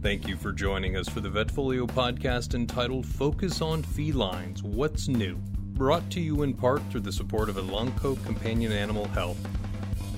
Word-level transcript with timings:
Thank 0.00 0.28
you 0.28 0.36
for 0.36 0.52
joining 0.52 0.96
us 0.96 1.08
for 1.08 1.18
the 1.18 1.28
Vetfolio 1.28 1.84
podcast 1.84 2.54
entitled 2.54 3.04
Focus 3.04 3.60
on 3.60 3.82
Felines 3.82 4.62
What's 4.62 5.08
New? 5.08 5.34
Brought 5.74 6.08
to 6.12 6.20
you 6.20 6.44
in 6.44 6.54
part 6.54 6.82
through 6.88 7.00
the 7.00 7.10
support 7.10 7.48
of 7.48 7.56
Elanco 7.56 8.24
Companion 8.24 8.70
Animal 8.70 9.08
Health. 9.08 9.44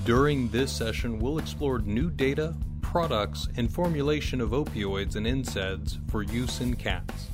During 0.05 0.49
this 0.49 0.71
session, 0.71 1.17
we'll 1.17 1.39
explore 1.39 1.79
new 1.79 2.11
data, 2.11 2.53
products, 2.83 3.47
and 3.57 3.73
formulation 3.73 4.39
of 4.39 4.51
opioids 4.51 5.15
and 5.15 5.25
NSAIDs 5.25 5.97
for 6.11 6.21
use 6.21 6.61
in 6.61 6.75
cats. 6.75 7.30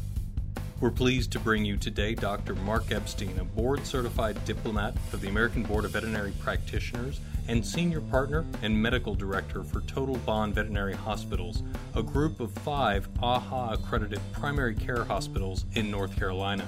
We're 0.79 0.91
pleased 0.91 1.31
to 1.31 1.39
bring 1.39 1.65
you 1.65 1.75
today 1.75 2.13
Dr. 2.13 2.53
Mark 2.53 2.91
Epstein, 2.91 3.39
a 3.39 3.43
board 3.43 3.83
certified 3.87 4.37
diplomate 4.45 4.93
of 5.11 5.21
the 5.21 5.27
American 5.27 5.63
Board 5.63 5.85
of 5.85 5.91
Veterinary 5.91 6.33
Practitioners 6.39 7.19
and 7.47 7.65
senior 7.65 7.99
partner 7.99 8.45
and 8.61 8.79
medical 8.79 9.15
director 9.15 9.63
for 9.63 9.81
Total 9.81 10.15
Bond 10.17 10.53
Veterinary 10.53 10.93
Hospitals, 10.93 11.63
a 11.95 12.03
group 12.03 12.39
of 12.39 12.51
five 12.51 13.11
AAHA 13.15 13.73
accredited 13.73 14.19
primary 14.33 14.75
care 14.75 15.03
hospitals 15.03 15.65
in 15.73 15.89
North 15.89 16.15
Carolina. 16.15 16.67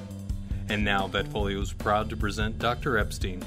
And 0.69 0.83
now, 0.83 1.07
Vetfolio 1.07 1.61
is 1.61 1.71
proud 1.71 2.09
to 2.09 2.17
present 2.17 2.57
Dr. 2.57 2.97
Epstein. 2.97 3.43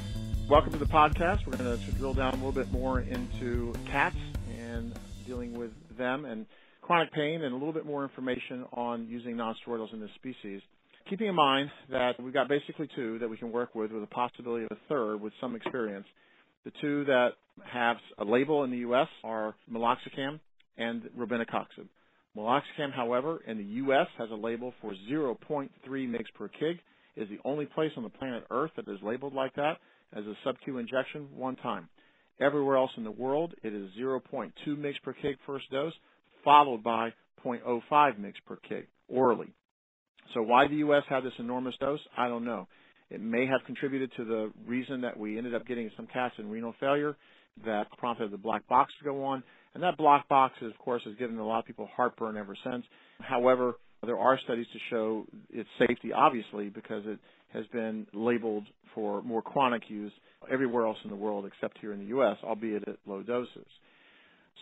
Welcome 0.49 0.71
to 0.75 0.79
the 0.79 0.87
podcast. 0.87 1.45
We're 1.45 1.57
going 1.57 1.77
to 1.77 1.91
drill 1.95 2.15
down 2.15 2.35
a 2.35 2.37
little 2.37 2.53
bit 2.53 2.71
more 2.71 3.01
into 3.01 3.75
cats 3.85 4.17
and 4.57 4.97
dealing 5.27 5.55
with 5.55 5.73
them 5.97 6.25
and 6.25 6.47
chronic 6.83 7.13
pain 7.13 7.43
and 7.43 7.53
a 7.53 7.57
little 7.57 7.73
bit 7.73 7.87
more 7.87 8.03
information 8.03 8.65
on 8.73 9.07
using 9.09 9.37
nonsteroidals 9.37 9.93
in 9.93 10.01
this 10.01 10.11
species. 10.17 10.61
Keeping 11.09 11.29
in 11.29 11.35
mind 11.35 11.71
that 11.91 12.21
we've 12.23 12.35
got 12.35 12.49
basically 12.49 12.89
two 12.95 13.19
that 13.21 13.29
we 13.29 13.37
can 13.37 13.51
work 13.51 13.75
with 13.75 13.91
with 13.91 14.03
a 14.03 14.09
possibility 14.09 14.65
of 14.65 14.71
a 14.73 14.89
third 14.89 15.21
with 15.21 15.33
some 15.41 15.57
experience. 15.57 16.07
The 16.65 16.73
two 16.81 17.05
that 17.07 17.31
have 17.65 17.97
a 18.19 18.25
label 18.25 18.65
in 18.65 18.71
the 18.71 18.79
U.S. 18.79 19.09
are 19.25 19.55
meloxicam 19.71 20.39
and 20.77 21.03
robenacoxib. 21.19 21.87
Meloxicam, 22.37 22.93
however, 22.95 23.41
in 23.47 23.59
the 23.59 23.65
U.S. 23.65 24.07
has 24.17 24.31
a 24.31 24.35
label 24.35 24.73
for 24.81 24.93
0.3 25.11 25.69
mg 25.89 26.25
per 26.35 26.49
kg. 26.49 26.79
It 27.17 27.23
is 27.23 27.29
the 27.29 27.39
only 27.45 27.67
place 27.67 27.91
on 27.97 28.05
the 28.05 28.09
planet 28.09 28.45
Earth 28.51 28.71
that 28.77 28.89
is 28.89 28.99
labeled 29.03 29.35
like 29.35 29.55
that 29.57 29.79
as 30.17 30.25
a 30.25 30.35
sub-Q 30.45 30.79
injection 30.79 31.29
one 31.35 31.57
time. 31.57 31.89
Everywhere 32.41 32.77
else 32.77 32.91
in 32.97 33.05
the 33.05 33.11
world, 33.11 33.55
it 33.63 33.75
is 33.75 33.91
0.2 34.01 34.53
mg 34.67 34.95
per 35.05 35.13
kg 35.13 35.35
first 35.47 35.71
dose, 35.71 35.93
followed 36.45 36.83
by 36.83 37.13
0.05 37.45 37.83
mg 37.91 38.35
per 38.47 38.59
kg 38.71 38.85
orally. 39.09 39.53
So 40.35 40.43
why 40.43 40.69
the 40.69 40.77
U.S. 40.77 41.03
had 41.09 41.25
this 41.25 41.33
enormous 41.39 41.75
dose, 41.81 42.01
I 42.17 42.29
don't 42.29 42.45
know. 42.45 42.69
It 43.11 43.21
may 43.21 43.47
have 43.47 43.61
contributed 43.67 44.11
to 44.17 44.25
the 44.25 44.53
reason 44.67 45.03
that 45.03 45.19
we 45.19 45.37
ended 45.37 45.55
up 45.55 45.67
getting 45.67 45.91
some 45.97 46.07
cats 46.07 46.35
in 46.39 46.49
renal 46.49 46.75
failure 46.81 47.17
that 47.67 47.87
prompted 47.99 48.31
the 48.31 48.39
black 48.39 48.67
box 48.69 48.93
to 48.99 49.05
go 49.05 49.25
on. 49.25 49.43
And 49.75 49.83
that 49.83 49.97
black 49.97 50.29
box, 50.29 50.55
of 50.63 50.77
course, 50.79 51.03
has 51.05 51.15
given 51.17 51.37
a 51.39 51.47
lot 51.47 51.61
of 51.61 51.65
people 51.67 51.89
heartburn 51.95 52.37
ever 52.37 52.57
since. 52.65 52.85
However, 53.21 53.75
there 54.05 54.19
are 54.19 54.39
studies 54.45 54.67
to 54.73 54.79
show 54.91 55.27
its 55.51 55.69
safety, 55.79 56.13
obviously, 56.13 56.69
because 56.69 57.05
it 57.07 57.19
has 57.53 57.67
been 57.67 58.07
labeled 58.13 58.65
for 58.95 59.23
more 59.23 59.43
chronic 59.43 59.83
use 59.89 60.13
everywhere 60.51 60.87
else 60.87 60.99
in 61.05 61.11
the 61.11 61.17
world 61.17 61.45
except 61.47 61.79
here 61.79 61.93
in 61.93 62.01
the 62.01 62.07
U.S., 62.07 62.37
albeit 62.43 62.89
at 62.89 62.97
low 63.07 63.23
doses. 63.23 63.67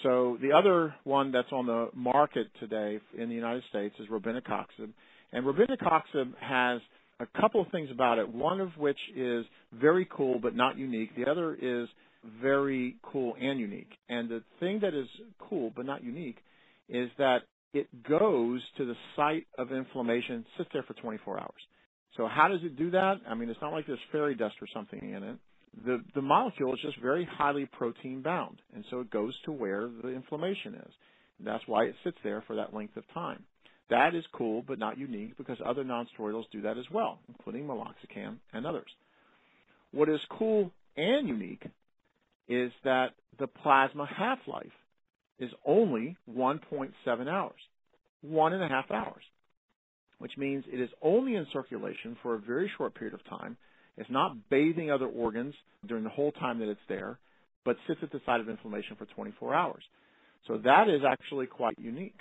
So 0.02 0.38
the 0.41 0.52
other 0.52 0.94
one 1.05 1.33
that's 1.33 1.52
on 1.52 1.66
the 1.66 1.88
market 1.94 2.48
today 2.58 3.00
in 3.16 3.28
the 3.28 3.34
United 3.34 3.62
States 3.69 3.94
is 3.98 4.08
robenacoxib. 4.08 4.91
And 5.33 5.44
robenacoxib 5.44 6.33
has 6.41 6.80
a 7.20 7.27
couple 7.41 7.60
of 7.60 7.69
things 7.70 7.91
about 7.91 8.18
it, 8.18 8.28
one 8.28 8.61
of 8.61 8.70
which 8.78 8.98
is 9.14 9.44
very 9.72 10.08
cool 10.11 10.38
but 10.41 10.56
not 10.56 10.78
unique. 10.78 11.14
The 11.16 11.30
other 11.30 11.55
is 11.55 11.88
very 12.42 12.96
cool 13.02 13.34
and 13.41 13.61
unique. 13.61 13.91
And 14.08 14.28
the 14.28 14.42
thing 14.58 14.80
that 14.80 14.94
is 14.94 15.06
cool 15.38 15.72
but 15.74 15.84
not 15.86 16.02
unique 16.02 16.38
is 16.88 17.11
that 17.18 17.41
it 17.72 17.86
goes 18.02 18.61
to 18.78 18.84
the 18.84 18.94
site 19.14 19.46
of 19.58 19.70
inflammation, 19.70 20.44
sits 20.56 20.70
there 20.72 20.83
for 20.83 20.94
24 20.94 21.38
hours. 21.38 21.50
So 22.16 22.27
how 22.27 22.48
does 22.48 22.61
it 22.64 22.77
do 22.77 22.91
that? 22.91 23.16
I 23.28 23.34
mean, 23.34 23.48
it's 23.48 23.61
not 23.62 23.73
like 23.73 23.86
there's 23.86 24.00
fairy 24.11 24.34
dust 24.34 24.56
or 24.61 24.67
something 24.74 24.98
in 24.98 25.23
it 25.23 25.36
the, 25.85 26.03
the 26.14 26.23
molecule 26.23 26.75
is 26.75 26.81
just 26.83 27.01
very 27.01 27.25
highly 27.31 27.67
protein 27.67 28.23
bound, 28.23 28.61
and 28.75 28.85
so 28.91 29.01
it 29.01 29.11
goes 29.11 29.35
to 29.45 29.53
where 29.53 29.89
the 30.03 30.08
inflammation 30.08 30.75
is. 30.75 30.92
And 31.39 31.47
that's 31.47 31.67
why 31.67 31.85
it 31.85 31.95
sits 32.05 32.19
there 32.23 32.42
for 32.47 32.57
that 32.57 32.75
length 32.75 32.97
of 32.97 33.05
time. 33.14 33.45
That 33.89 34.14
is 34.14 34.25
cool, 34.33 34.63
but 34.67 34.79
not 34.79 34.98
unique 34.98 35.36
because 35.36 35.59
other 35.64 35.85
nonsteroidals 35.85 36.45
do 36.53 36.63
that 36.63 36.79
as 36.79 36.85
well, 36.92 37.19
including 37.29 37.67
meloxicam 37.67 38.36
and 38.53 38.67
others. 38.67 38.91
What 39.92 40.09
is 40.09 40.20
cool 40.39 40.70
and 40.97 41.27
unique 41.27 41.67
is 42.48 42.70
that 42.85 43.11
the 43.39 43.47
plasma 43.47 44.07
half-life 44.07 44.67
is 45.39 45.51
only 45.64 46.17
1.7 46.30 47.29
hours, 47.29 47.61
one 48.20 48.53
and 48.53 48.63
a 48.63 48.69
half 48.69 48.91
hours, 48.91 49.23
which 50.19 50.33
means 50.36 50.64
it 50.70 50.80
is 50.80 50.91
only 51.01 51.35
in 51.35 51.47
circulation 51.53 52.17
for 52.23 52.35
a 52.35 52.39
very 52.39 52.70
short 52.77 52.95
period 52.95 53.14
of 53.14 53.25
time 53.25 53.57
it's 54.00 54.11
not 54.11 54.48
bathing 54.48 54.90
other 54.90 55.06
organs 55.06 55.55
during 55.86 56.05
the 56.05 56.11
whole 56.11 56.33
time 56.33 56.58
that 56.61 56.70
it's 56.70 56.80
there, 56.88 57.18
but 57.66 57.77
sits 57.86 58.00
at 58.02 58.11
the 58.11 58.20
site 58.24 58.40
of 58.40 58.48
inflammation 58.48 58.96
for 58.96 59.05
24 59.05 59.55
hours. 59.55 59.83
So 60.48 60.56
that 60.64 60.88
is 60.88 61.02
actually 61.06 61.46
quite 61.46 61.78
unique. 61.78 62.16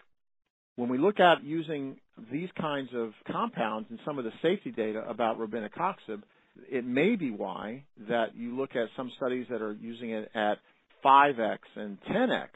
When 0.76 0.90
we 0.90 0.98
look 0.98 1.22
at 1.22 1.42
using 1.42 1.96
these 2.32 2.50
kinds 2.60 2.90
of 2.94 3.12
compounds 3.32 3.88
and 3.90 4.00
some 4.06 4.20
of 4.20 4.26
the 4.26 4.32
safety 4.42 4.72
data 4.72 5.06
about 5.08 5.40
robenacoxib, 5.40 6.22
it 6.70 6.86
may 6.86 7.16
be 7.16 7.32
why 7.32 7.86
that 8.10 8.36
you 8.36 8.58
look 8.58 8.76
at 8.76 8.90
some 8.98 9.10
studies 9.16 9.46
that 9.50 9.62
are 9.62 9.74
using 9.74 10.10
it 10.10 10.30
at 10.36 10.58
5x 11.04 11.60
and 11.78 11.98
10x 12.12 12.50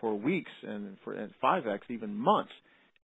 for 0.00 0.14
weeks 0.14 0.52
and 0.62 0.96
for 1.02 1.14
and 1.14 1.32
5x 1.42 1.80
even 1.88 2.14
months 2.14 2.52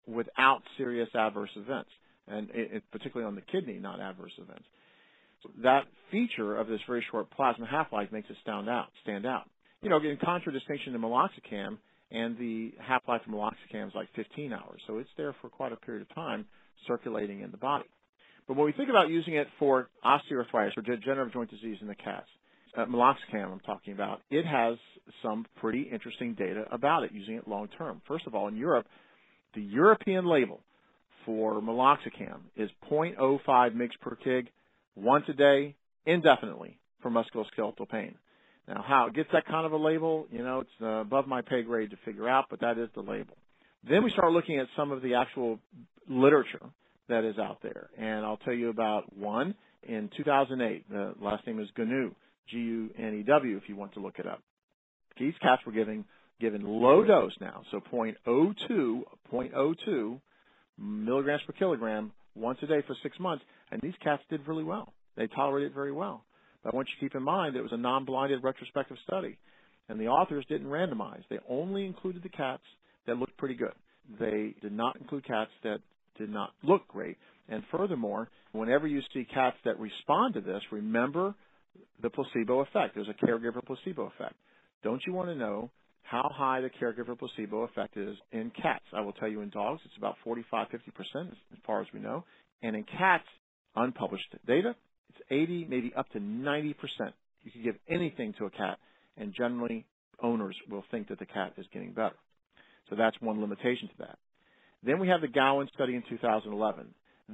without 0.06 0.60
serious 0.76 1.08
adverse 1.14 1.50
events, 1.56 1.88
and 2.28 2.50
it, 2.52 2.82
particularly 2.92 3.26
on 3.26 3.34
the 3.34 3.40
kidney, 3.40 3.78
not 3.78 4.00
adverse 4.00 4.32
events 4.36 4.64
that 5.62 5.84
feature 6.10 6.56
of 6.56 6.68
this 6.68 6.80
very 6.86 7.04
short 7.10 7.30
plasma 7.30 7.66
half-life 7.66 8.10
makes 8.12 8.28
it 8.30 8.36
stand 8.42 8.68
out. 8.68 8.86
Stand 9.02 9.26
out. 9.26 9.48
You 9.80 9.90
know, 9.90 9.98
in 9.98 10.18
contradistinction 10.22 10.92
to 10.92 10.98
meloxicam, 10.98 11.78
and 12.10 12.36
the 12.38 12.72
half-life 12.78 13.22
of 13.26 13.32
meloxicam 13.32 13.88
is 13.88 13.94
like 13.94 14.08
15 14.14 14.52
hours, 14.52 14.80
so 14.86 14.98
it's 14.98 15.08
there 15.16 15.34
for 15.40 15.48
quite 15.48 15.72
a 15.72 15.76
period 15.76 16.02
of 16.02 16.14
time 16.14 16.44
circulating 16.86 17.40
in 17.40 17.50
the 17.50 17.56
body. 17.56 17.86
But 18.46 18.56
when 18.56 18.66
we 18.66 18.72
think 18.72 18.90
about 18.90 19.08
using 19.08 19.34
it 19.34 19.46
for 19.58 19.88
osteoarthritis 20.04 20.76
or 20.76 20.82
degenerative 20.82 21.32
joint 21.32 21.50
disease 21.50 21.78
in 21.80 21.86
the 21.86 21.94
cats, 21.94 22.26
uh, 22.76 22.84
meloxicam 22.86 23.52
I'm 23.52 23.60
talking 23.60 23.92
about, 23.94 24.20
it 24.30 24.44
has 24.44 24.76
some 25.22 25.46
pretty 25.60 25.82
interesting 25.82 26.34
data 26.34 26.64
about 26.70 27.04
it 27.04 27.12
using 27.12 27.36
it 27.36 27.48
long 27.48 27.68
term. 27.78 28.02
First 28.06 28.26
of 28.26 28.34
all, 28.34 28.48
in 28.48 28.56
Europe, 28.56 28.86
the 29.54 29.62
European 29.62 30.26
label 30.26 30.60
for 31.24 31.60
meloxicam 31.60 32.40
is 32.56 32.70
0.05 32.90 33.46
mg 33.46 33.90
per 34.00 34.16
kg 34.24 34.48
once 34.94 35.24
a 35.28 35.32
day, 35.32 35.74
indefinitely 36.06 36.78
for 37.00 37.10
musculoskeletal 37.10 37.88
pain. 37.88 38.14
Now, 38.68 38.84
how 38.86 39.06
it 39.06 39.14
gets 39.14 39.30
that 39.32 39.44
kind 39.46 39.66
of 39.66 39.72
a 39.72 39.76
label, 39.76 40.26
you 40.30 40.42
know, 40.42 40.60
it's 40.60 40.70
above 40.80 41.26
my 41.26 41.42
pay 41.42 41.62
grade 41.62 41.90
to 41.90 41.96
figure 42.04 42.28
out, 42.28 42.46
but 42.48 42.60
that 42.60 42.78
is 42.78 42.88
the 42.94 43.00
label. 43.00 43.36
Then 43.88 44.04
we 44.04 44.10
start 44.10 44.32
looking 44.32 44.58
at 44.58 44.68
some 44.76 44.92
of 44.92 45.02
the 45.02 45.14
actual 45.14 45.58
literature 46.08 46.70
that 47.08 47.24
is 47.24 47.38
out 47.38 47.58
there, 47.62 47.90
and 47.98 48.24
I'll 48.24 48.36
tell 48.36 48.54
you 48.54 48.68
about 48.68 49.16
one 49.16 49.54
in 49.82 50.08
2008. 50.16 50.88
The 50.88 51.14
last 51.20 51.44
name 51.46 51.58
is 51.58 51.68
Gunew, 51.76 52.14
G-U-N-E-W, 52.48 53.56
if 53.56 53.68
you 53.68 53.74
want 53.74 53.94
to 53.94 54.00
look 54.00 54.18
it 54.20 54.26
up. 54.26 54.40
These 55.18 55.34
cats 55.42 55.62
were 55.66 55.72
giving 55.72 56.04
given 56.40 56.62
low 56.64 57.04
dose 57.04 57.34
now, 57.40 57.62
so 57.70 57.80
0.02, 57.92 59.02
0.02 59.32 60.20
milligrams 60.78 61.42
per 61.42 61.52
kilogram 61.52 62.12
once 62.34 62.58
a 62.62 62.66
day 62.66 62.82
for 62.86 62.96
six 63.02 63.18
months, 63.18 63.44
and 63.70 63.80
these 63.82 63.94
cats 64.02 64.22
did 64.30 64.46
really 64.46 64.64
well. 64.64 64.92
They 65.16 65.26
tolerated 65.26 65.72
it 65.72 65.74
very 65.74 65.92
well. 65.92 66.24
But 66.62 66.72
I 66.72 66.76
want 66.76 66.88
you 66.88 66.94
to 67.00 67.10
keep 67.10 67.16
in 67.16 67.22
mind 67.22 67.54
that 67.54 67.60
it 67.60 67.62
was 67.62 67.72
a 67.72 67.76
non-blinded 67.76 68.42
retrospective 68.42 68.96
study, 69.06 69.36
and 69.88 70.00
the 70.00 70.06
authors 70.08 70.44
didn't 70.48 70.68
randomize. 70.68 71.22
They 71.28 71.38
only 71.48 71.84
included 71.84 72.22
the 72.22 72.28
cats 72.28 72.62
that 73.06 73.16
looked 73.16 73.36
pretty 73.36 73.54
good. 73.54 73.74
Mm-hmm. 74.12 74.24
They 74.24 74.54
did 74.60 74.72
not 74.72 74.96
include 75.00 75.26
cats 75.26 75.50
that 75.64 75.78
did 76.18 76.30
not 76.30 76.50
look 76.62 76.86
great. 76.88 77.16
And 77.48 77.62
furthermore, 77.70 78.28
whenever 78.52 78.86
you 78.86 79.00
see 79.12 79.26
cats 79.32 79.56
that 79.64 79.78
respond 79.78 80.34
to 80.34 80.40
this, 80.40 80.62
remember 80.70 81.34
the 82.00 82.10
placebo 82.10 82.60
effect. 82.60 82.94
There's 82.94 83.08
a 83.08 83.26
caregiver 83.26 83.64
placebo 83.64 84.12
effect. 84.14 84.34
Don't 84.82 85.02
you 85.06 85.12
want 85.12 85.28
to 85.28 85.34
know 85.34 85.70
how 86.02 86.30
high 86.34 86.60
the 86.60 86.70
caregiver 86.70 87.18
placebo 87.18 87.62
effect 87.62 87.96
is 87.96 88.16
in 88.32 88.50
cats. 88.50 88.84
I 88.92 89.00
will 89.00 89.12
tell 89.12 89.28
you 89.28 89.40
in 89.40 89.50
dogs, 89.50 89.80
it's 89.84 89.96
about 89.96 90.16
45, 90.24 90.68
50% 90.68 91.28
as 91.28 91.36
far 91.66 91.80
as 91.80 91.86
we 91.94 92.00
know. 92.00 92.24
And 92.62 92.76
in 92.76 92.84
cats, 92.84 93.24
unpublished 93.76 94.34
data, 94.46 94.74
it's 95.08 95.18
80, 95.30 95.66
maybe 95.68 95.92
up 95.96 96.08
to 96.10 96.18
90%. 96.20 96.74
You 97.44 97.50
can 97.50 97.62
give 97.62 97.76
anything 97.88 98.34
to 98.38 98.46
a 98.46 98.50
cat, 98.50 98.78
and 99.16 99.34
generally 99.34 99.86
owners 100.22 100.56
will 100.70 100.84
think 100.90 101.08
that 101.08 101.18
the 101.18 101.26
cat 101.26 101.54
is 101.56 101.66
getting 101.72 101.92
better. 101.92 102.16
So 102.90 102.96
that's 102.96 103.16
one 103.20 103.40
limitation 103.40 103.88
to 103.88 103.94
that. 104.00 104.18
Then 104.84 104.98
we 104.98 105.08
have 105.08 105.20
the 105.20 105.28
Gowan 105.28 105.68
study 105.74 105.94
in 105.94 106.02
2011. 106.08 106.86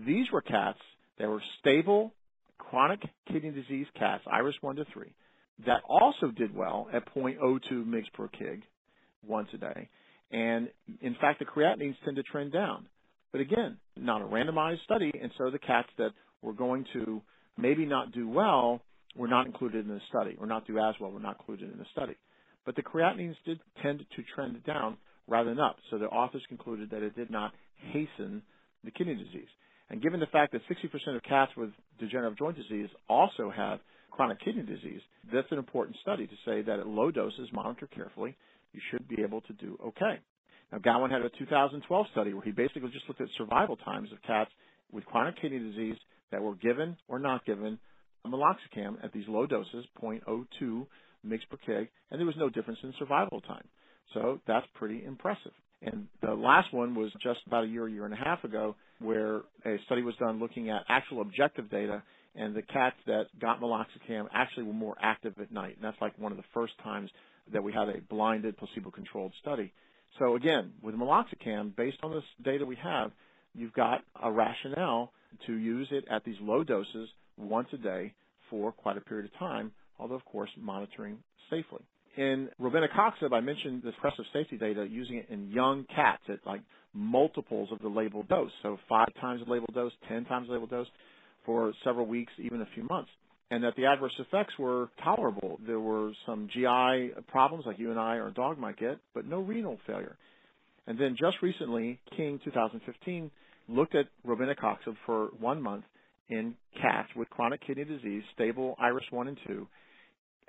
These 0.06 0.26
were 0.32 0.42
cats 0.42 0.78
that 1.18 1.28
were 1.28 1.42
stable 1.60 2.12
chronic 2.58 3.00
kidney 3.30 3.50
disease 3.50 3.86
cats, 3.98 4.22
IRIS 4.30 4.56
1 4.60 4.76
to 4.76 4.84
3, 4.92 5.06
that 5.66 5.82
also 5.88 6.30
did 6.36 6.54
well 6.54 6.88
at 6.92 7.02
0.02 7.14 7.60
mg 7.70 8.04
per 8.14 8.28
kg 8.28 8.62
once 9.26 9.48
a 9.54 9.58
day. 9.58 9.88
And 10.30 10.68
in 11.00 11.16
fact, 11.20 11.38
the 11.38 11.44
creatinines 11.44 11.96
tend 12.04 12.16
to 12.16 12.22
trend 12.22 12.52
down. 12.52 12.86
But 13.32 13.40
again, 13.40 13.76
not 13.96 14.22
a 14.22 14.24
randomized 14.24 14.82
study, 14.84 15.12
and 15.20 15.30
so 15.36 15.50
the 15.50 15.58
cats 15.58 15.88
that 15.98 16.10
were 16.42 16.52
going 16.52 16.86
to 16.92 17.20
maybe 17.56 17.84
not 17.84 18.12
do 18.12 18.28
well 18.28 18.80
were 19.16 19.28
not 19.28 19.46
included 19.46 19.84
in 19.86 19.92
the 19.92 20.00
study, 20.08 20.36
or 20.38 20.46
not 20.46 20.66
do 20.66 20.78
as 20.78 20.94
well 21.00 21.10
were 21.10 21.20
not 21.20 21.36
included 21.38 21.72
in 21.72 21.78
the 21.78 21.86
study. 21.92 22.14
But 22.64 22.76
the 22.76 22.82
creatinines 22.82 23.36
did 23.44 23.58
tend 23.82 24.00
to 24.00 24.22
trend 24.34 24.62
down 24.64 24.96
rather 25.26 25.50
than 25.50 25.60
up, 25.60 25.76
so 25.90 25.98
the 25.98 26.06
authors 26.06 26.42
concluded 26.48 26.90
that 26.90 27.02
it 27.02 27.16
did 27.16 27.30
not 27.30 27.52
hasten 27.92 28.42
the 28.84 28.90
kidney 28.90 29.14
disease. 29.14 29.48
And 29.90 30.02
given 30.02 30.20
the 30.20 30.26
fact 30.26 30.52
that 30.52 30.62
60% 30.70 31.16
of 31.16 31.22
cats 31.22 31.52
with 31.56 31.70
degenerative 31.98 32.38
joint 32.38 32.56
disease 32.56 32.88
also 33.08 33.50
have 33.54 33.80
chronic 34.18 34.40
kidney 34.44 34.64
disease, 34.64 35.00
that's 35.32 35.46
an 35.52 35.58
important 35.58 35.96
study 36.02 36.26
to 36.26 36.32
say 36.44 36.60
that 36.62 36.80
at 36.80 36.88
low 36.88 37.12
doses, 37.12 37.48
monitor 37.52 37.86
carefully, 37.86 38.36
you 38.72 38.80
should 38.90 39.06
be 39.06 39.22
able 39.22 39.40
to 39.42 39.52
do 39.52 39.78
okay. 39.80 40.18
Now, 40.72 40.78
Gowan 40.78 41.12
had 41.12 41.22
a 41.22 41.30
2012 41.38 42.06
study 42.10 42.34
where 42.34 42.42
he 42.42 42.50
basically 42.50 42.90
just 42.90 43.04
looked 43.06 43.20
at 43.20 43.28
survival 43.38 43.76
times 43.76 44.10
of 44.10 44.20
cats 44.26 44.50
with 44.90 45.04
chronic 45.06 45.40
kidney 45.40 45.60
disease 45.60 45.94
that 46.32 46.42
were 46.42 46.56
given 46.56 46.96
or 47.06 47.20
not 47.20 47.46
given 47.46 47.78
meloxicam 48.26 49.02
at 49.04 49.12
these 49.12 49.24
low 49.28 49.46
doses, 49.46 49.84
0.02 50.02 50.86
mg 51.24 51.38
per 51.48 51.56
kg, 51.66 51.88
and 52.10 52.18
there 52.18 52.26
was 52.26 52.34
no 52.36 52.50
difference 52.50 52.80
in 52.82 52.92
survival 52.98 53.40
time. 53.42 53.68
So 54.14 54.40
that's 54.48 54.66
pretty 54.74 55.04
impressive. 55.04 55.52
And 55.80 56.08
the 56.22 56.34
last 56.34 56.74
one 56.74 56.96
was 56.96 57.12
just 57.22 57.38
about 57.46 57.64
a 57.64 57.68
year, 57.68 57.88
year 57.88 58.04
and 58.04 58.12
a 58.12 58.16
half 58.16 58.42
ago, 58.42 58.74
where 58.98 59.42
a 59.64 59.76
study 59.86 60.02
was 60.02 60.16
done 60.16 60.40
looking 60.40 60.70
at 60.70 60.82
actual 60.88 61.20
objective 61.20 61.70
data, 61.70 62.02
and 62.34 62.54
the 62.54 62.62
cats 62.62 62.96
that 63.06 63.26
got 63.40 63.60
meloxicam 63.60 64.26
actually 64.32 64.64
were 64.64 64.72
more 64.72 64.96
active 65.00 65.34
at 65.40 65.52
night. 65.52 65.76
And 65.76 65.84
that's 65.84 66.00
like 66.00 66.18
one 66.18 66.32
of 66.32 66.38
the 66.38 66.44
first 66.54 66.72
times 66.82 67.10
that 67.52 67.62
we 67.62 67.72
had 67.72 67.88
a 67.88 68.00
blinded 68.08 68.56
placebo-controlled 68.56 69.32
study. 69.40 69.72
So 70.18 70.36
again, 70.36 70.72
with 70.82 70.94
meloxicam, 70.94 71.74
based 71.76 71.98
on 72.02 72.12
this 72.12 72.24
data 72.44 72.64
we 72.64 72.76
have, 72.76 73.12
you've 73.54 73.72
got 73.72 74.02
a 74.22 74.30
rationale 74.30 75.12
to 75.46 75.54
use 75.54 75.88
it 75.90 76.04
at 76.10 76.24
these 76.24 76.36
low 76.40 76.64
doses 76.64 77.08
once 77.36 77.68
a 77.72 77.76
day 77.76 78.14
for 78.50 78.72
quite 78.72 78.96
a 78.96 79.00
period 79.00 79.26
of 79.26 79.38
time, 79.38 79.72
although 79.98 80.14
of 80.14 80.24
course 80.24 80.50
monitoring 80.58 81.18
safely. 81.50 81.80
In 82.16 82.48
robenacoxib, 82.60 83.32
I 83.32 83.40
mentioned 83.40 83.82
this 83.82 83.94
impressive 83.94 84.24
safety 84.32 84.56
data 84.56 84.86
using 84.90 85.16
it 85.16 85.26
in 85.30 85.50
young 85.50 85.84
cats 85.94 86.22
at 86.28 86.44
like 86.44 86.62
multiples 86.92 87.68
of 87.70 87.78
the 87.78 87.88
labeled 87.88 88.28
dose, 88.28 88.50
so 88.62 88.78
five 88.88 89.08
times 89.20 89.42
the 89.44 89.50
labeled 89.50 89.74
dose, 89.74 89.92
ten 90.08 90.24
times 90.24 90.48
the 90.48 90.54
labeled 90.54 90.70
dose 90.70 90.88
for 91.48 91.72
several 91.82 92.04
weeks, 92.04 92.30
even 92.38 92.60
a 92.60 92.68
few 92.74 92.82
months 92.84 93.08
and 93.50 93.64
that 93.64 93.74
the 93.76 93.86
adverse 93.86 94.12
effects 94.18 94.52
were 94.58 94.90
tolerable. 95.02 95.58
There 95.66 95.80
were 95.80 96.12
some 96.26 96.48
GI 96.52 97.22
problems 97.28 97.64
like 97.66 97.78
you 97.78 97.90
and 97.90 97.98
I 97.98 98.16
or 98.16 98.28
a 98.28 98.34
dog 98.34 98.58
might 98.58 98.76
get, 98.76 98.98
but 99.14 99.26
no 99.26 99.40
renal 99.40 99.78
failure. 99.86 100.16
And 100.86 100.98
then 100.98 101.16
just 101.18 101.36
recently, 101.42 101.98
King 102.16 102.40
2015 102.44 103.30
looked 103.68 103.94
at 103.94 104.06
robenacoxib 104.26 104.96
for 105.06 105.28
one 105.38 105.62
month 105.62 105.84
in 106.28 106.54
cats 106.80 107.08
with 107.16 107.28
chronic 107.30 107.66
kidney 107.66 107.84
disease, 107.84 108.22
stable 108.34 108.76
IRIS 108.78 109.04
1 109.10 109.28
and 109.28 109.38
2, 109.46 109.66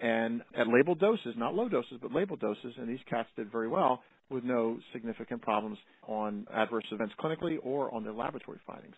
and 0.01 0.41
at 0.57 0.67
labeled 0.67 0.99
doses, 0.99 1.35
not 1.37 1.55
low 1.55 1.69
doses, 1.69 1.99
but 2.01 2.13
labeled 2.13 2.39
doses, 2.41 2.73
and 2.77 2.89
these 2.89 2.99
cats 3.09 3.29
did 3.37 3.51
very 3.51 3.67
well 3.67 4.01
with 4.29 4.43
no 4.43 4.77
significant 4.93 5.41
problems 5.41 5.77
on 6.07 6.45
adverse 6.53 6.85
events 6.91 7.13
clinically 7.19 7.57
or 7.63 7.93
on 7.93 8.03
their 8.03 8.13
laboratory 8.13 8.59
findings. 8.67 8.95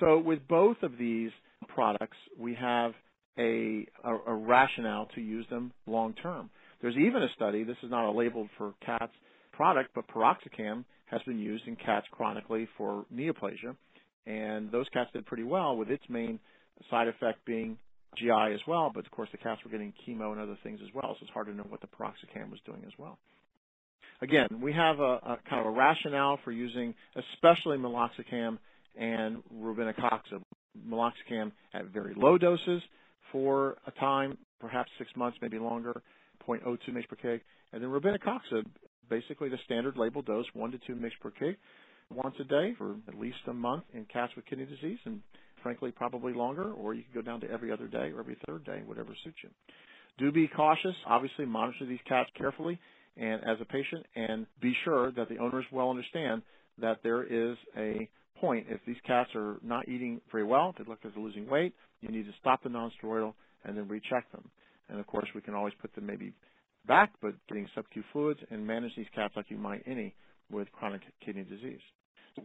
So 0.00 0.18
with 0.18 0.46
both 0.48 0.76
of 0.82 0.98
these 0.98 1.30
products, 1.68 2.16
we 2.38 2.54
have 2.54 2.92
a, 3.38 3.86
a, 4.04 4.14
a 4.26 4.34
rationale 4.34 5.08
to 5.14 5.20
use 5.20 5.46
them 5.50 5.72
long 5.86 6.14
term. 6.14 6.50
There's 6.80 6.96
even 6.96 7.22
a 7.22 7.28
study, 7.34 7.64
this 7.64 7.76
is 7.82 7.90
not 7.90 8.08
a 8.08 8.12
labeled 8.12 8.48
for 8.56 8.74
cats 8.84 9.12
product, 9.52 9.90
but 9.94 10.06
piroxicam 10.08 10.84
has 11.06 11.20
been 11.22 11.38
used 11.38 11.66
in 11.66 11.74
cats 11.76 12.06
chronically 12.12 12.68
for 12.76 13.04
neoplasia, 13.12 13.74
and 14.26 14.70
those 14.70 14.86
cats 14.92 15.10
did 15.12 15.26
pretty 15.26 15.42
well 15.42 15.76
with 15.76 15.90
its 15.90 16.04
main 16.08 16.38
side 16.90 17.08
effect 17.08 17.44
being 17.44 17.76
GI 18.16 18.54
as 18.54 18.60
well, 18.66 18.90
but 18.94 19.04
of 19.04 19.10
course 19.10 19.28
the 19.32 19.38
cats 19.38 19.60
were 19.64 19.70
getting 19.70 19.92
chemo 20.06 20.32
and 20.32 20.40
other 20.40 20.56
things 20.62 20.80
as 20.82 20.92
well, 20.94 21.16
so 21.18 21.18
it's 21.22 21.30
hard 21.32 21.46
to 21.48 21.54
know 21.54 21.66
what 21.68 21.80
the 21.80 21.88
piroxicam 21.88 22.50
was 22.50 22.60
doing 22.64 22.82
as 22.86 22.92
well. 22.98 23.18
Again, 24.20 24.48
we 24.60 24.72
have 24.72 24.98
a, 25.00 25.02
a 25.02 25.38
kind 25.48 25.60
of 25.60 25.66
a 25.66 25.70
rationale 25.70 26.38
for 26.44 26.52
using 26.52 26.94
especially 27.16 27.78
meloxicam 27.78 28.58
and 28.98 29.42
robenacoxib. 29.54 30.42
Meloxicam 30.88 31.50
at 31.74 31.86
very 31.86 32.14
low 32.14 32.38
doses, 32.38 32.82
for 33.32 33.76
a 33.86 33.90
time, 33.92 34.38
perhaps 34.60 34.90
six 34.98 35.10
months, 35.16 35.38
maybe 35.42 35.58
longer, 35.58 36.02
0.02 36.46 36.78
mg 36.90 37.08
per 37.08 37.16
kg. 37.16 37.40
And 37.72 37.82
then 37.82 37.90
robenacoxib, 37.90 38.64
basically 39.10 39.48
the 39.48 39.58
standard 39.64 39.96
label 39.96 40.22
dose, 40.22 40.46
1 40.54 40.70
to 40.72 40.78
2 40.86 40.94
mg 40.94 41.10
per 41.20 41.30
kg, 41.30 41.56
once 42.10 42.34
a 42.40 42.44
day 42.44 42.74
for 42.78 42.96
at 43.06 43.18
least 43.18 43.36
a 43.48 43.52
month 43.52 43.84
in 43.92 44.04
cats 44.06 44.32
with 44.34 44.46
kidney 44.46 44.64
disease, 44.64 44.98
and 45.04 45.20
frankly, 45.62 45.90
probably 45.90 46.32
longer, 46.32 46.72
or 46.72 46.94
you 46.94 47.02
can 47.02 47.22
go 47.22 47.22
down 47.22 47.40
to 47.40 47.50
every 47.50 47.70
other 47.70 47.86
day 47.86 48.10
or 48.14 48.20
every 48.20 48.36
third 48.46 48.64
day, 48.64 48.82
whatever 48.86 49.10
suits 49.24 49.36
you. 49.42 49.50
Do 50.18 50.32
be 50.32 50.48
cautious. 50.48 50.94
Obviously, 51.06 51.44
monitor 51.44 51.84
these 51.86 51.98
cats 52.08 52.30
carefully 52.36 52.78
and 53.16 53.42
as 53.44 53.58
a 53.60 53.64
patient, 53.64 54.06
and 54.14 54.46
be 54.60 54.72
sure 54.84 55.10
that 55.12 55.28
the 55.28 55.38
owners 55.38 55.64
well 55.72 55.90
understand 55.90 56.42
that 56.80 56.98
there 57.02 57.24
is 57.24 57.56
a 57.76 58.08
point. 58.40 58.66
If 58.68 58.80
these 58.86 58.96
cats 59.06 59.30
are 59.34 59.56
not 59.62 59.88
eating 59.88 60.20
very 60.30 60.44
well, 60.44 60.74
they 60.76 60.84
look 60.84 60.98
like 61.04 61.14
they're 61.14 61.22
losing 61.22 61.48
weight, 61.48 61.74
you 62.00 62.08
need 62.08 62.24
to 62.24 62.32
stop 62.40 62.62
the 62.62 62.68
nonsteroidal 62.68 63.34
and 63.64 63.76
then 63.76 63.88
recheck 63.88 64.30
them. 64.32 64.48
And 64.88 65.00
of 65.00 65.06
course, 65.06 65.28
we 65.34 65.40
can 65.40 65.54
always 65.54 65.74
put 65.80 65.94
them 65.94 66.06
maybe 66.06 66.32
back, 66.86 67.12
but 67.20 67.34
getting 67.48 67.68
sub-Q 67.74 68.02
fluids 68.12 68.40
and 68.50 68.66
manage 68.66 68.92
these 68.96 69.06
cats 69.14 69.34
like 69.36 69.46
you 69.48 69.58
might 69.58 69.82
any 69.86 70.14
with 70.50 70.70
chronic 70.72 71.02
kidney 71.24 71.44
disease. 71.44 71.80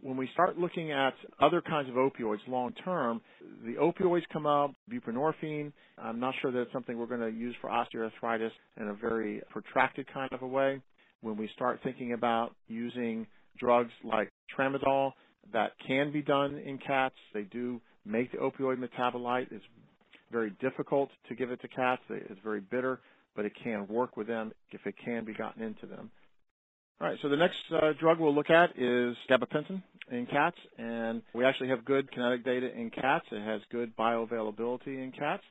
When 0.02 0.16
we 0.16 0.28
start 0.32 0.58
looking 0.58 0.90
at 0.90 1.14
other 1.40 1.60
kinds 1.60 1.88
of 1.88 1.94
opioids 1.94 2.46
long 2.48 2.72
term, 2.84 3.20
the 3.64 3.74
opioids 3.74 4.22
come 4.32 4.44
up, 4.44 4.72
buprenorphine. 4.92 5.72
I'm 5.98 6.18
not 6.18 6.34
sure 6.42 6.50
that 6.50 6.62
it's 6.62 6.72
something 6.72 6.98
we're 6.98 7.06
going 7.06 7.20
to 7.20 7.30
use 7.30 7.54
for 7.60 7.70
osteoarthritis 7.70 8.50
in 8.80 8.88
a 8.88 8.94
very 8.94 9.40
protracted 9.50 10.06
kind 10.12 10.32
of 10.32 10.42
a 10.42 10.46
way. 10.46 10.80
When 11.20 11.36
we 11.36 11.48
start 11.54 11.80
thinking 11.82 12.12
about 12.12 12.54
using 12.66 13.26
drugs 13.58 13.92
like 14.02 14.30
tramadol, 14.58 15.12
that 15.52 15.72
can 15.86 16.12
be 16.12 16.22
done 16.22 16.56
in 16.58 16.78
cats. 16.78 17.14
They 17.32 17.42
do 17.42 17.80
make 18.04 18.32
the 18.32 18.38
opioid 18.38 18.76
metabolite. 18.76 19.50
It's 19.50 19.64
very 20.32 20.50
difficult 20.60 21.10
to 21.28 21.34
give 21.34 21.50
it 21.50 21.60
to 21.62 21.68
cats. 21.68 22.02
It's 22.10 22.40
very 22.42 22.60
bitter, 22.60 23.00
but 23.36 23.44
it 23.44 23.52
can 23.62 23.86
work 23.88 24.16
with 24.16 24.26
them 24.26 24.52
if 24.70 24.86
it 24.86 24.94
can 25.04 25.24
be 25.24 25.34
gotten 25.34 25.62
into 25.62 25.86
them. 25.86 26.10
All 27.00 27.08
right, 27.08 27.18
so 27.22 27.28
the 27.28 27.36
next 27.36 27.56
uh, 27.72 27.92
drug 27.98 28.20
we'll 28.20 28.34
look 28.34 28.50
at 28.50 28.70
is 28.78 29.16
gabapentin 29.28 29.82
in 30.10 30.26
cats, 30.26 30.56
and 30.78 31.22
we 31.34 31.44
actually 31.44 31.68
have 31.68 31.84
good 31.84 32.10
kinetic 32.12 32.44
data 32.44 32.72
in 32.72 32.90
cats. 32.90 33.26
It 33.32 33.44
has 33.44 33.60
good 33.70 33.96
bioavailability 33.96 34.86
in 34.86 35.12
cats. 35.16 35.42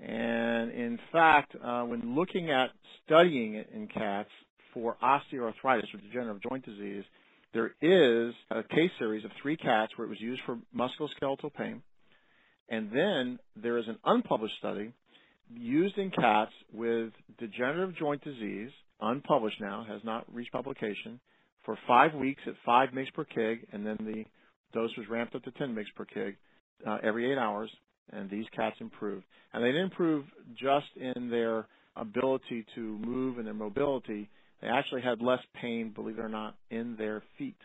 And 0.00 0.72
in 0.72 0.98
fact, 1.12 1.54
uh, 1.62 1.82
when 1.82 2.14
looking 2.14 2.50
at 2.50 2.70
studying 3.04 3.54
it 3.54 3.68
in 3.74 3.88
cats 3.88 4.30
for 4.72 4.96
osteoarthritis 5.02 5.92
or 5.94 5.98
degenerative 5.98 6.42
joint 6.48 6.64
disease, 6.64 7.04
there 7.52 7.74
is 7.80 8.34
a 8.50 8.62
case 8.62 8.90
series 8.98 9.24
of 9.24 9.30
three 9.42 9.56
cats 9.56 9.92
where 9.96 10.06
it 10.06 10.10
was 10.10 10.20
used 10.20 10.40
for 10.46 10.58
musculoskeletal 10.76 11.52
pain. 11.54 11.82
And 12.68 12.90
then 12.92 13.38
there 13.60 13.78
is 13.78 13.86
an 13.88 13.98
unpublished 14.04 14.54
study 14.58 14.92
used 15.52 15.98
in 15.98 16.10
cats 16.10 16.52
with 16.72 17.10
degenerative 17.38 17.96
joint 17.96 18.22
disease, 18.22 18.70
unpublished 19.00 19.60
now, 19.60 19.84
has 19.88 20.00
not 20.04 20.32
reached 20.32 20.52
publication, 20.52 21.18
for 21.64 21.76
five 21.86 22.14
weeks 22.14 22.40
at 22.46 22.54
5 22.64 22.90
mg 22.90 23.12
per 23.14 23.24
kg, 23.24 23.58
and 23.72 23.84
then 23.84 23.96
the 24.00 24.24
dose 24.72 24.96
was 24.96 25.06
ramped 25.10 25.34
up 25.34 25.42
to 25.42 25.50
10 25.52 25.74
mg 25.74 25.84
per 25.96 26.06
kg 26.06 26.36
uh, 26.86 26.98
every 27.02 27.30
eight 27.30 27.38
hours, 27.38 27.70
and 28.12 28.30
these 28.30 28.46
cats 28.54 28.76
improved. 28.80 29.24
And 29.52 29.62
they 29.62 29.68
didn't 29.68 29.84
improve 29.84 30.24
just 30.52 30.86
in 30.96 31.28
their 31.30 31.66
ability 31.96 32.64
to 32.76 32.98
move 32.98 33.38
and 33.38 33.46
their 33.46 33.54
mobility, 33.54 34.30
they 34.60 34.68
actually 34.68 35.02
had 35.02 35.22
less 35.22 35.40
pain, 35.60 35.92
believe 35.94 36.18
it 36.18 36.22
or 36.22 36.28
not, 36.28 36.54
in 36.70 36.96
their 36.96 37.22
feet. 37.38 37.56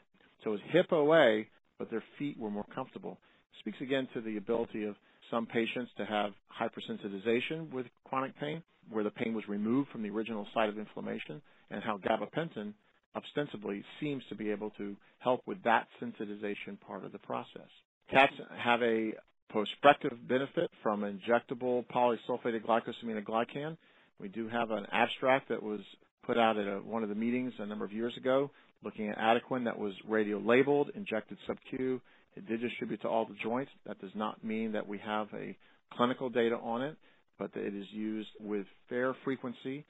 So 0.44 0.52
it 0.52 0.54
was 0.54 0.62
hip 0.72 0.92
OA, 0.92 1.44
but 1.78 1.90
their 1.90 2.04
feet 2.18 2.38
were 2.40 2.52
more 2.52 2.66
comfortable. 2.74 3.18
Speaks 3.60 3.78
again 3.82 4.08
to 4.14 4.22
the 4.22 4.38
ability 4.38 4.84
of 4.86 4.96
some 5.32 5.46
patients 5.46 5.92
to 5.98 6.06
have 6.06 6.32
hypersensitization 6.60 7.72
with 7.74 7.88
chronic 8.06 8.38
pain, 8.40 8.62
where 8.90 9.04
the 9.04 9.10
pain 9.10 9.34
was 9.34 9.48
removed 9.48 9.90
from 9.92 10.04
the 10.04 10.10
original 10.10 10.48
site 10.54 10.70
of 10.70 10.78
inflammation, 10.78 11.42
and 11.72 11.84
how 11.84 11.98
gabapentin 11.98 12.74
ostensibly 13.16 13.84
seems 14.00 14.24
to 14.30 14.36
be 14.36 14.52
able 14.52 14.70
to 14.72 14.96
help 15.20 15.42
with 15.46 15.62
that 15.64 15.88
sensitization 16.02 16.80
part 16.86 17.04
of 17.04 17.12
the 17.12 17.20
process. 17.20 17.68
Cats 18.12 18.34
have 18.58 18.82
a 18.84 19.14
prospective 19.50 20.12
benefit 20.28 20.70
from 20.84 21.02
injectable 21.02 21.86
polysulfated 21.88 22.64
glycosaminoglycan. 22.66 23.78
We 24.20 24.28
do 24.28 24.48
have 24.48 24.72
an 24.72 24.86
abstract 24.92 25.50
that 25.50 25.64
was 25.64 25.80
put 26.26 26.38
out 26.38 26.58
at 26.58 26.68
a, 26.68 26.78
one 26.78 27.04
of 27.04 27.10
the 27.10 27.16
meetings 27.16 27.54
a 27.60 27.66
number 27.66 27.86
of 27.86 27.92
years 27.92 28.14
ago 28.18 28.50
looking 28.84 29.10
at 29.10 29.18
Adequan 29.18 29.66
that 29.66 29.78
was 29.78 29.94
radio 30.08 30.38
labeled, 30.38 30.92
injected 30.96 31.38
sub-Q. 31.48 32.00
It 32.36 32.48
did 32.48 32.62
distribute 32.62 33.02
to 33.02 33.08
all 33.08 33.26
the 33.26 33.36
joints. 33.42 33.72
That 33.88 34.00
does 34.00 34.12
not 34.14 34.44
mean 34.44 34.72
that 34.74 34.88
we 34.88 35.00
have 35.00 35.28
a 35.34 35.58
clinical 35.94 36.30
data 36.30 36.56
on 36.56 36.82
it, 36.82 36.96
but 37.40 37.52
it 37.56 37.74
is 37.74 37.86
used 37.92 38.30
with 38.40 38.66
fair 38.90 39.16
frequency 39.24 39.86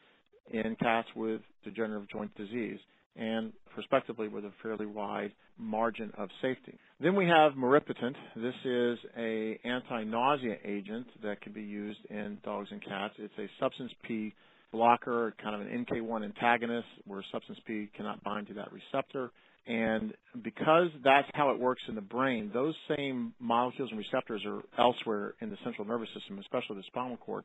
in 0.51 0.75
cats 0.75 1.07
with 1.15 1.41
degenerative 1.63 2.09
joint 2.09 2.33
disease. 2.35 2.79
And 3.17 3.53
prospectively 3.73 4.27
with 4.27 4.43
a 4.43 4.51
fairly 4.61 4.85
wide 4.85 5.31
margin 5.57 6.11
of 6.17 6.27
safety. 6.41 6.77
Then 6.99 7.15
we 7.15 7.25
have 7.27 7.55
maropitant. 7.55 8.15
This 8.35 8.53
is 8.65 8.97
a 9.17 9.57
anti-nausea 9.63 10.57
agent 10.65 11.07
that 11.23 11.39
can 11.41 11.53
be 11.53 11.61
used 11.61 11.99
in 12.09 12.37
dogs 12.43 12.67
and 12.71 12.83
cats. 12.83 13.13
It's 13.17 13.33
a 13.39 13.47
substance 13.57 13.91
P 14.05 14.33
blocker, 14.75 15.33
kind 15.41 15.55
of 15.55 15.61
an 15.61 15.85
NK1 15.85 16.25
antagonist, 16.25 16.87
where 17.05 17.23
substance 17.31 17.59
P 17.65 17.89
cannot 17.95 18.23
bind 18.23 18.47
to 18.47 18.53
that 18.55 18.67
receptor. 18.71 19.31
And 19.67 20.13
because 20.43 20.89
that's 21.03 21.27
how 21.33 21.49
it 21.51 21.59
works 21.59 21.81
in 21.87 21.95
the 21.95 22.01
brain, 22.01 22.51
those 22.53 22.75
same 22.95 23.33
molecules 23.39 23.89
and 23.89 23.97
receptors 23.97 24.43
are 24.45 24.61
elsewhere 24.77 25.33
in 25.41 25.49
the 25.49 25.57
central 25.63 25.87
nervous 25.87 26.09
system, 26.13 26.37
especially 26.39 26.75
the 26.75 26.83
spinal 26.87 27.17
cord. 27.17 27.43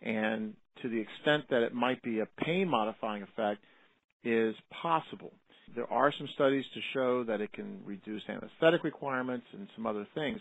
And 0.00 0.54
to 0.82 0.88
the 0.88 0.98
extent 0.98 1.44
that 1.50 1.62
it 1.62 1.74
might 1.74 2.02
be 2.02 2.20
a 2.20 2.26
pain 2.44 2.68
modifying 2.68 3.22
effect 3.22 3.60
is 4.24 4.54
possible. 4.82 5.32
There 5.76 5.90
are 5.92 6.12
some 6.18 6.28
studies 6.34 6.64
to 6.74 6.80
show 6.92 7.24
that 7.24 7.40
it 7.40 7.52
can 7.52 7.80
reduce 7.84 8.22
anesthetic 8.28 8.82
requirements 8.82 9.46
and 9.52 9.68
some 9.76 9.86
other 9.86 10.06
things. 10.14 10.40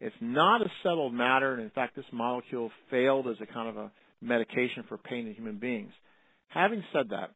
It's 0.00 0.16
not 0.20 0.60
a 0.62 0.70
settled 0.82 1.14
matter, 1.14 1.54
and 1.54 1.62
in 1.62 1.70
fact, 1.70 1.96
this 1.96 2.04
molecule 2.12 2.70
failed 2.90 3.28
as 3.28 3.36
a 3.40 3.46
kind 3.46 3.68
of 3.68 3.76
a 3.76 3.90
medication 4.20 4.84
for 4.88 4.98
pain 4.98 5.26
in 5.26 5.34
human 5.34 5.58
beings. 5.58 5.92
Having 6.48 6.84
said 6.92 7.10
that, 7.10 7.30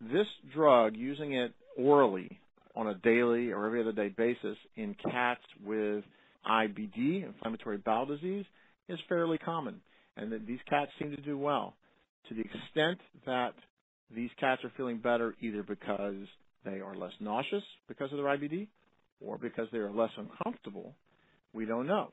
this 0.00 0.26
drug, 0.54 0.96
using 0.96 1.34
it 1.34 1.52
orally 1.78 2.40
on 2.74 2.86
a 2.88 2.94
daily 2.94 3.52
or 3.52 3.66
every 3.66 3.80
other 3.80 3.92
day 3.92 4.08
basis 4.08 4.56
in 4.76 4.94
cats 5.10 5.42
with 5.64 6.04
IBD, 6.48 7.24
inflammatory 7.26 7.78
bowel 7.78 8.06
disease, 8.06 8.44
is 8.88 8.98
fairly 9.08 9.38
common, 9.38 9.80
and 10.16 10.32
that 10.32 10.46
these 10.46 10.58
cats 10.68 10.90
seem 10.98 11.10
to 11.10 11.22
do 11.22 11.38
well. 11.38 11.74
To 12.28 12.34
the 12.34 12.40
extent 12.40 13.00
that 13.26 13.54
these 14.14 14.30
cats 14.38 14.62
are 14.64 14.72
feeling 14.76 14.98
better 14.98 15.34
either 15.40 15.62
because 15.62 16.26
they 16.64 16.80
are 16.80 16.94
less 16.96 17.12
nauseous 17.20 17.62
because 17.88 18.10
of 18.12 18.18
their 18.18 18.26
IBD 18.26 18.68
or 19.20 19.38
because 19.38 19.68
they 19.72 19.78
are 19.78 19.90
less 19.90 20.10
uncomfortable, 20.16 20.94
we 21.52 21.66
don't 21.66 21.86
know. 21.86 22.10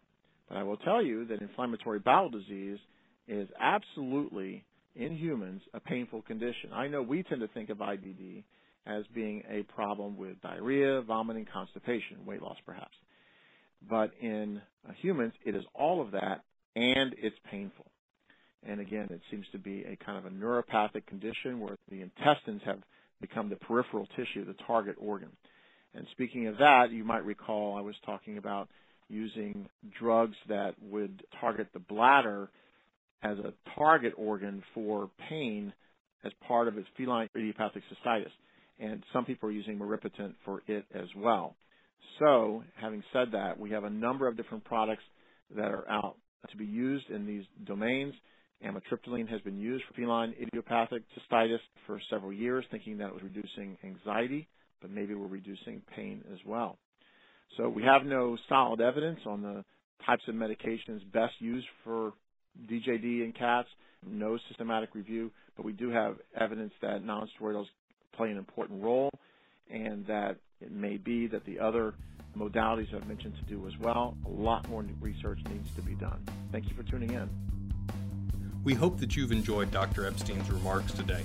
But 0.49 0.57
I 0.57 0.63
will 0.63 0.77
tell 0.77 1.03
you 1.03 1.25
that 1.25 1.41
inflammatory 1.41 1.99
bowel 1.99 2.29
disease 2.29 2.79
is 3.27 3.47
absolutely, 3.59 4.63
in 4.95 5.15
humans, 5.15 5.61
a 5.73 5.79
painful 5.79 6.21
condition. 6.23 6.71
I 6.73 6.87
know 6.87 7.01
we 7.01 7.23
tend 7.23 7.41
to 7.41 7.47
think 7.49 7.69
of 7.69 7.77
IBD 7.77 8.43
as 8.85 9.03
being 9.13 9.43
a 9.49 9.63
problem 9.63 10.17
with 10.17 10.41
diarrhea, 10.41 11.01
vomiting, 11.01 11.45
constipation, 11.51 12.25
weight 12.25 12.41
loss 12.41 12.57
perhaps. 12.65 12.95
But 13.89 14.11
in 14.21 14.61
humans, 15.01 15.33
it 15.45 15.55
is 15.55 15.63
all 15.75 16.01
of 16.01 16.11
that 16.11 16.41
and 16.75 17.13
it's 17.17 17.35
painful. 17.49 17.85
And 18.63 18.79
again, 18.79 19.07
it 19.11 19.21
seems 19.29 19.45
to 19.51 19.59
be 19.59 19.83
a 19.83 19.95
kind 20.03 20.17
of 20.17 20.25
a 20.25 20.29
neuropathic 20.29 21.05
condition 21.05 21.59
where 21.59 21.77
the 21.89 22.01
intestines 22.01 22.61
have 22.65 22.79
become 23.21 23.49
the 23.49 23.55
peripheral 23.55 24.07
tissue, 24.15 24.45
the 24.45 24.55
target 24.65 24.95
organ. 24.99 25.29
And 25.93 26.05
speaking 26.11 26.47
of 26.47 26.57
that, 26.57 26.91
you 26.91 27.03
might 27.03 27.25
recall 27.25 27.77
I 27.77 27.81
was 27.81 27.95
talking 28.05 28.37
about 28.37 28.69
using 29.09 29.67
drugs 29.97 30.35
that 30.49 30.75
would 30.81 31.23
target 31.39 31.67
the 31.73 31.79
bladder 31.79 32.49
as 33.23 33.37
a 33.39 33.53
target 33.77 34.13
organ 34.17 34.63
for 34.73 35.09
pain 35.29 35.73
as 36.23 36.31
part 36.47 36.67
of 36.67 36.77
its 36.77 36.87
feline 36.97 37.29
idiopathic 37.35 37.83
cystitis 37.91 38.31
and 38.79 39.03
some 39.13 39.25
people 39.25 39.49
are 39.49 39.51
using 39.51 39.77
maropitant 39.77 40.35
for 40.45 40.61
it 40.67 40.85
as 40.93 41.07
well. 41.15 41.55
So, 42.19 42.63
having 42.79 43.03
said 43.13 43.29
that, 43.33 43.59
we 43.59 43.71
have 43.71 43.83
a 43.83 43.89
number 43.89 44.27
of 44.27 44.37
different 44.37 44.63
products 44.63 45.03
that 45.55 45.65
are 45.65 45.89
out 45.89 46.17
to 46.49 46.57
be 46.57 46.65
used 46.65 47.09
in 47.09 47.25
these 47.25 47.43
domains. 47.65 48.13
Amitriptyline 48.65 49.27
has 49.29 49.41
been 49.41 49.57
used 49.57 49.83
for 49.87 49.93
feline 49.93 50.33
idiopathic 50.41 51.03
cystitis 51.17 51.59
for 51.85 51.99
several 52.09 52.33
years, 52.33 52.65
thinking 52.71 52.97
that 52.97 53.07
it 53.07 53.13
was 53.13 53.23
reducing 53.23 53.77
anxiety, 53.83 54.47
but 54.81 54.91
maybe 54.91 55.13
we're 55.13 55.27
reducing 55.27 55.81
pain 55.95 56.23
as 56.31 56.39
well. 56.45 56.77
So 57.57 57.69
we 57.69 57.83
have 57.83 58.03
no 58.03 58.37
solid 58.49 58.81
evidence 58.81 59.19
on 59.25 59.41
the 59.41 59.63
types 60.05 60.23
of 60.27 60.35
medications 60.35 61.01
best 61.13 61.33
used 61.39 61.67
for 61.83 62.13
DJD 62.69 63.23
in 63.23 63.33
cats, 63.37 63.69
no 64.05 64.37
systematic 64.47 64.95
review, 64.95 65.31
but 65.55 65.65
we 65.65 65.73
do 65.73 65.89
have 65.89 66.17
evidence 66.39 66.73
that 66.81 67.03
nonsteroidals 67.03 67.67
play 68.15 68.31
an 68.31 68.37
important 68.37 68.83
role 68.83 69.09
and 69.69 70.05
that 70.07 70.37
it 70.61 70.71
may 70.71 70.97
be 70.97 71.27
that 71.27 71.45
the 71.45 71.59
other 71.59 71.93
modalities 72.37 72.93
I've 72.93 73.07
mentioned 73.07 73.35
to 73.35 73.43
do 73.43 73.67
as 73.67 73.77
well. 73.79 74.15
A 74.25 74.29
lot 74.29 74.67
more 74.69 74.85
research 74.99 75.39
needs 75.49 75.69
to 75.75 75.81
be 75.81 75.95
done. 75.95 76.23
Thank 76.51 76.69
you 76.69 76.75
for 76.75 76.83
tuning 76.83 77.11
in. 77.11 77.29
We 78.63 78.73
hope 78.73 78.99
that 78.99 79.15
you've 79.15 79.31
enjoyed 79.31 79.71
Dr. 79.71 80.05
Epstein's 80.05 80.49
remarks 80.51 80.91
today. 80.91 81.23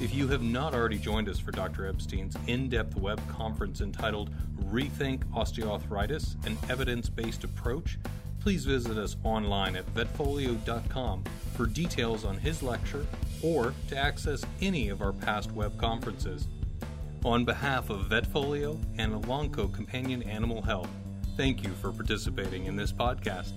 If 0.00 0.14
you 0.14 0.28
have 0.28 0.42
not 0.42 0.72
already 0.74 0.98
joined 0.98 1.28
us 1.28 1.38
for 1.38 1.50
Dr. 1.50 1.86
Epstein's 1.86 2.36
in 2.46 2.68
depth 2.70 2.96
web 2.96 3.20
conference 3.28 3.80
entitled 3.80 4.30
Rethink 4.70 5.24
Osteoarthritis 5.34 6.42
An 6.46 6.56
Evidence 6.70 7.10
Based 7.10 7.44
Approach, 7.44 7.98
please 8.40 8.64
visit 8.64 8.98
us 8.98 9.16
online 9.22 9.76
at 9.76 9.86
vetfolio.com 9.94 11.24
for 11.54 11.66
details 11.66 12.24
on 12.24 12.38
his 12.38 12.62
lecture 12.62 13.06
or 13.42 13.74
to 13.88 13.96
access 13.96 14.44
any 14.60 14.88
of 14.88 15.02
our 15.02 15.12
past 15.12 15.52
web 15.52 15.76
conferences. 15.78 16.48
On 17.24 17.44
behalf 17.44 17.90
of 17.90 18.06
Vetfolio 18.06 18.80
and 18.96 19.12
Elanco 19.12 19.72
Companion 19.72 20.22
Animal 20.22 20.62
Health, 20.62 20.88
thank 21.36 21.62
you 21.62 21.70
for 21.80 21.92
participating 21.92 22.66
in 22.66 22.76
this 22.76 22.92
podcast. 22.92 23.52